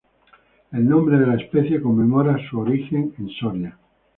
[0.71, 3.77] El nombre de la especie conmemora su origen en Soria.